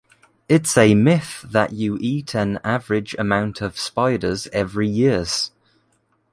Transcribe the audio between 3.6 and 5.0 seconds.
of spiders every